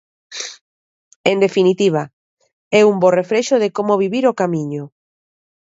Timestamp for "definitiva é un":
1.45-2.95